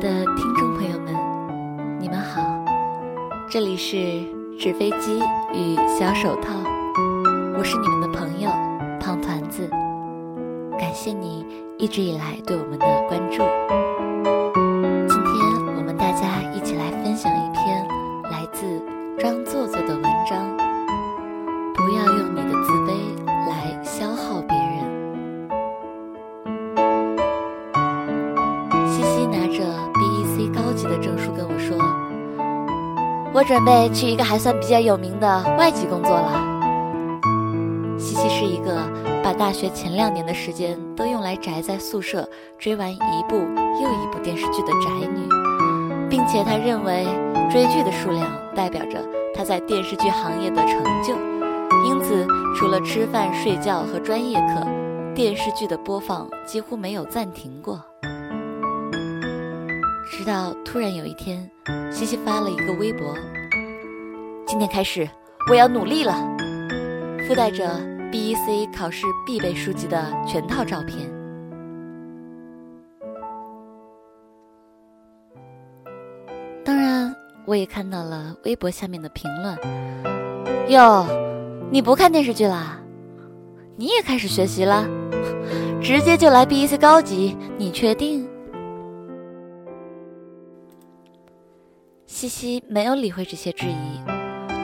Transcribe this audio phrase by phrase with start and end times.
[0.00, 1.12] 的听众朋友们，
[1.98, 2.40] 你们好，
[3.50, 3.96] 这里是
[4.56, 5.18] 纸飞机
[5.52, 6.52] 与小手套，
[7.58, 8.48] 我是你们的朋友
[9.00, 9.68] 胖团子，
[10.78, 11.44] 感谢你
[11.78, 13.17] 一直以来对我们的关
[29.30, 29.64] 拿着
[29.94, 31.76] BEC 高级的证书跟我说
[33.34, 36.56] ：“我准备去一个还算比较有名的外企工作了。”
[37.98, 38.76] 西西是一个
[39.24, 42.28] 把大学前两年的时间都用来宅在宿舍
[42.58, 45.28] 追完一部又一部电视剧的宅女，
[46.08, 47.04] 并且她认为
[47.50, 49.04] 追剧的数量代表着
[49.34, 51.14] 她在电视剧行业的成就，
[51.86, 52.26] 因此
[52.56, 54.66] 除了吃饭、睡觉和专业课，
[55.14, 57.80] 电视剧的播放几乎没有暂停过。
[60.28, 61.50] 直到突然有一天，
[61.90, 63.14] 西西发了一个微博
[64.46, 65.08] ：“今天开始，
[65.48, 66.12] 我要努力了。”
[67.26, 67.80] 附带着
[68.12, 71.10] BEC 考试必备书籍的全套照片。
[76.62, 79.56] 当然，我也看到了微博下面的评论
[80.68, 81.06] ：“哟，
[81.70, 82.78] 你不看电视剧啦？
[83.76, 84.86] 你也开始学习了？
[85.80, 87.34] 直接就来 BEC 高级？
[87.56, 88.28] 你确定？”
[92.08, 94.00] 西西没有理会这些质疑，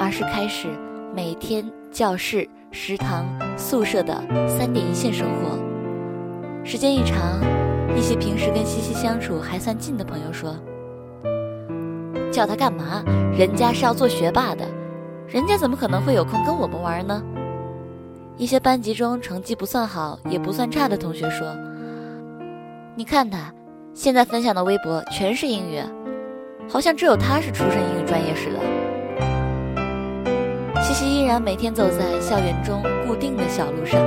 [0.00, 0.68] 而是开始
[1.14, 3.26] 每天教室、食堂、
[3.58, 4.14] 宿舍的
[4.48, 6.64] 三点一线生活。
[6.64, 7.38] 时间一长，
[7.94, 10.56] 一些平时跟西西相处还算近的朋友说
[12.32, 13.04] ：“叫他干嘛？
[13.36, 14.66] 人家是要做学霸的，
[15.28, 17.22] 人家怎么可能会有空跟我们玩呢？”
[18.38, 21.54] 一些班级中成绩不算好也不算差的同学说
[22.96, 23.52] ：“你看他，
[23.92, 25.82] 现在分享的微博全是英语。”
[26.68, 28.58] 好像只有他是出身英语专业似的。
[30.82, 34.00] 西西依然每天走在校园中固定的小路上，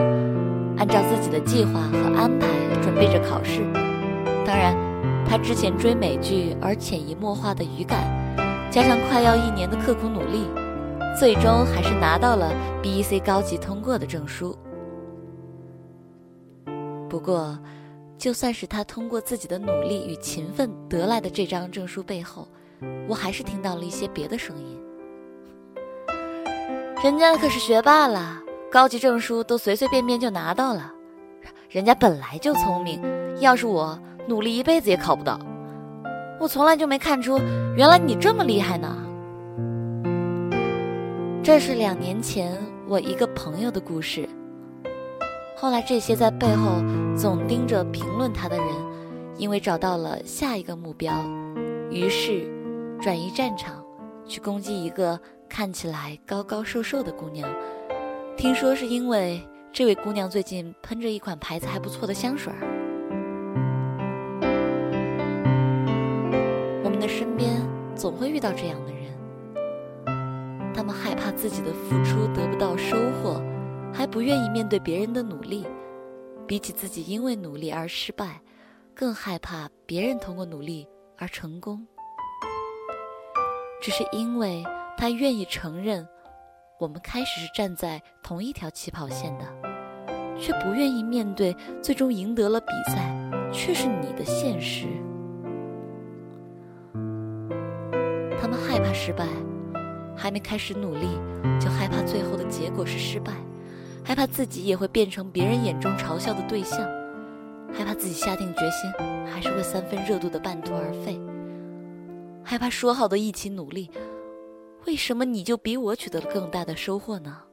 [0.78, 2.48] 按照自己的计划和安排
[2.81, 3.62] 准备着考试。
[4.46, 4.75] 当然，
[5.28, 8.03] 他之前追美剧而潜移默化的语感，
[8.72, 10.48] 加上快要一年的刻苦努力，
[11.19, 14.58] 最终还是拿到了 BEC 高级通过的证书。
[17.09, 17.58] 不过，
[18.19, 22.46] 就算是他通过自己的努力与勤奋得来的这张证书背后，
[23.07, 24.78] 我还是听到了一些别的声音。
[27.02, 30.91] 人家可是学霸了，高级证书都随随便便就拿到了，
[31.69, 33.02] 人家本来就聪明，
[33.40, 33.97] 要是我
[34.28, 35.40] 努力一辈子也考不到。
[36.41, 37.40] 我从来就没看出，
[37.78, 38.97] 原来你这么厉害呢。
[41.41, 42.53] 这是两年前
[42.86, 44.28] 我一个朋友的故事。
[45.62, 46.81] 后来，这些在背后
[47.18, 48.68] 总盯着评论他的人，
[49.38, 51.14] 因为找到了下一个目标，
[51.92, 52.50] 于是
[53.02, 53.84] 转移战场，
[54.25, 55.19] 去攻击一个
[55.50, 57.50] 看起来高高瘦瘦的姑娘。
[58.38, 62.59] 听说是因为这位姑娘最近喷着一款牌子还不错的香水儿。
[66.86, 67.62] 我们的身边
[67.98, 73.44] 总会遇到这样的人，他们害怕自己的付出得不到收获。
[73.94, 75.66] 还不愿意面对别人的努力，
[76.47, 78.41] 比起自己因为努力而失败，
[78.95, 81.85] 更害怕别人通过努力而成功。
[83.81, 84.63] 只是因为
[84.97, 86.07] 他愿意承认，
[86.79, 89.45] 我们开始是站在同一条起跑线的，
[90.38, 93.13] 却不愿意面对最终赢得了比赛
[93.51, 94.88] 却是你的现实。
[98.39, 99.27] 他们害怕失败，
[100.16, 101.19] 还没开始努力，
[101.59, 103.33] 就害怕最后的结果是失败。
[104.04, 106.80] 害怕自己也会变成别人眼中嘲笑的对象，
[107.72, 108.92] 害怕自己下定决心
[109.32, 111.20] 还是会三分热度的半途而废，
[112.44, 113.92] 害怕说好的一起努力，
[114.88, 117.44] 为什么你就比我取得了更大的收获呢？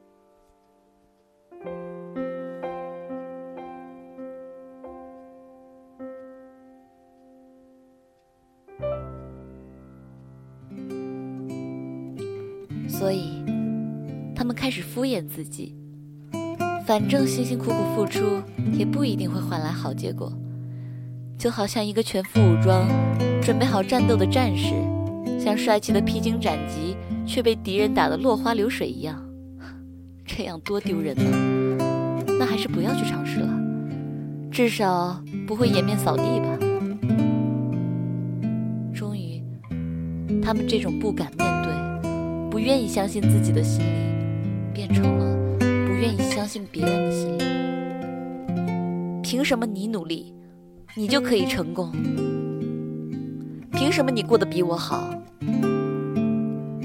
[12.89, 13.45] 所以，
[14.34, 15.77] 他们开始敷衍自己。
[16.86, 18.41] 反正辛辛苦苦付出
[18.72, 20.33] 也不一定会换来好结果，
[21.36, 22.86] 就好像一个全副武装、
[23.42, 24.72] 准备好战斗的战士，
[25.41, 26.97] 像帅气的披荆斩棘，
[27.27, 29.21] 却被敌人打得落花流水一样，
[30.24, 32.24] 这样多丢人呢！
[32.38, 33.48] 那还是不要去尝试了，
[34.48, 36.56] 至少不会颜面扫地吧。
[38.94, 39.42] 终于，
[40.41, 45.35] 他们这种不敢面对、不愿意相信自己的心理，变成了。
[45.98, 47.43] 愿意相信别人的心理，
[49.22, 50.34] 凭什么你努力，
[50.95, 51.91] 你就可以成功？
[53.72, 55.09] 凭什么你过得比我好？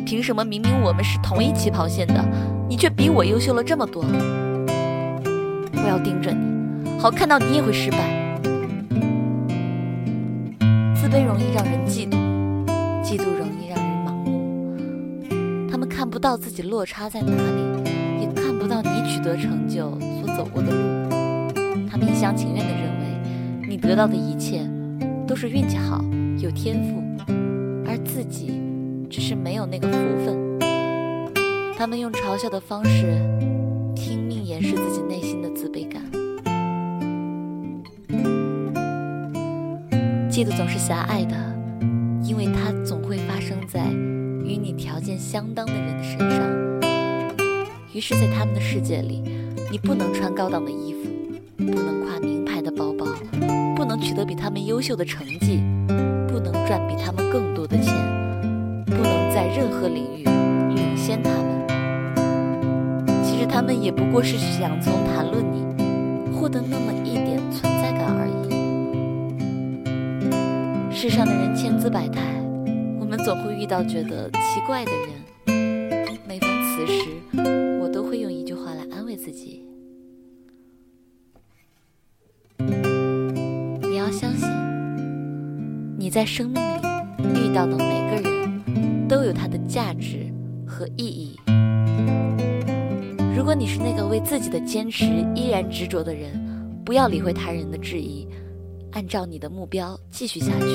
[0.05, 2.25] 凭什么明明我们是同一起跑线的，
[2.69, 4.01] 你却比我优秀了这么多？
[5.73, 7.97] 我要盯着你，好看到你也会失败。
[10.95, 12.15] 自卑容易让人嫉妒，
[13.03, 15.67] 嫉妒容易让人盲目。
[15.69, 17.91] 他们看不到自己落差在哪里，
[19.23, 21.09] 得成就所走过的路。
[21.89, 24.67] 他们一厢情愿地认为，你得到的一切
[25.27, 26.03] 都是运气好。
[26.39, 27.03] 有天赋，
[27.85, 28.59] 而自己
[29.09, 29.93] 只是没有那个福
[30.25, 30.59] 分。
[31.77, 33.19] 他们用嘲笑的方式
[33.95, 36.01] 拼命掩饰自己内心的自卑感。
[40.31, 41.35] 嫉妒总是狭隘的，
[42.23, 43.85] 因为它总会发生在
[44.43, 46.80] 与你条件相当的人的身上。
[47.93, 49.21] 于是，在他们的世界里，
[49.69, 51.09] 你不能穿高档的衣服，
[51.57, 53.05] 不能挎名牌的包包，
[53.75, 55.59] 不能取得比他们优秀的成绩。
[56.31, 57.93] 不能赚比他们更多的钱，
[58.85, 60.23] 不能在任何领域
[60.73, 61.67] 领先他们。
[63.25, 65.65] 其实他们也不过是想从谈论你
[66.33, 68.51] 获得那么一点存在感而已。
[70.95, 72.21] 世上的人千姿百态，
[72.97, 75.09] 我们总会遇到觉得奇怪的人。
[76.25, 77.09] 每逢此时，
[77.81, 79.65] 我都会用一句话来安慰自己：
[82.59, 84.47] 你要相信。
[85.97, 86.77] 你在生命里
[87.39, 90.31] 遇到的每个人，都有他的价值
[90.63, 91.35] 和意义。
[93.35, 95.05] 如果你是那个为自己的坚持
[95.35, 96.31] 依然执着的人，
[96.85, 98.27] 不要理会他人的质疑，
[98.91, 100.65] 按照你的目标继续下去。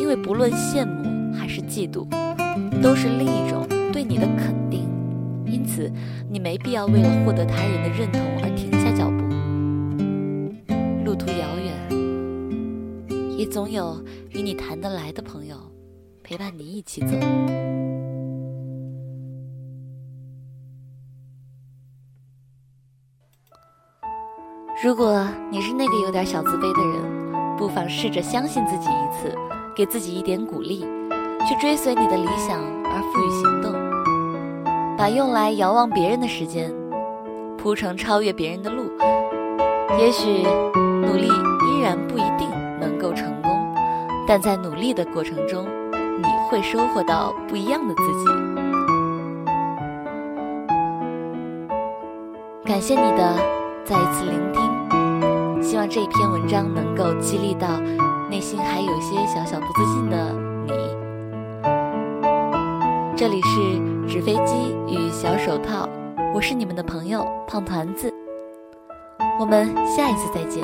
[0.00, 2.06] 因为不论羡慕还是嫉妒，
[2.80, 4.65] 都是另一种对你的肯定。
[5.66, 5.92] 此，
[6.30, 9.16] 你没必要为了获得他人的认同而停下脚步。
[11.04, 14.02] 路途遥远，也总有。
[14.30, 15.56] 与你谈得来的朋友，
[16.22, 17.16] 陪伴你一起走。
[24.84, 29.34] 如果你是那个有点小自卑的人，不妨试着相信自己一次，
[29.74, 30.80] 给自己一点鼓励，
[31.48, 33.85] 去追随你的理想而赋予行动。
[34.98, 36.72] 把用来遥望别人的时间，
[37.58, 38.84] 铺成超越别人的路。
[39.98, 40.42] 也许
[41.02, 42.48] 努力依然不一定
[42.80, 43.52] 能够成功。
[44.26, 48.24] 但在努力的过程中，你会收获到不一样的自己。
[52.64, 53.36] 感谢你的
[53.84, 57.68] 再一次聆听，希望这一篇文章能够激励到
[58.28, 60.45] 内心还有些小小不自信的。
[63.16, 65.88] 这里是纸飞机与小手套，
[66.34, 68.12] 我是你们的朋友胖团子，
[69.40, 70.62] 我们下一次再见。